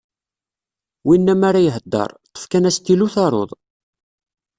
[1.07, 3.51] Winna m'ara ihedder, ṭṭef kan astilu taruḍ.